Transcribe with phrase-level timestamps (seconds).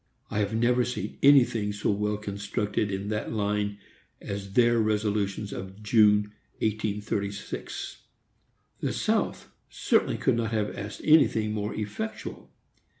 [0.31, 3.77] I have never seen anything so well constructed in that line
[4.19, 8.01] as their resolutions of June, 1836.
[8.79, 12.49] The South certainly could not have asked anything more effectual.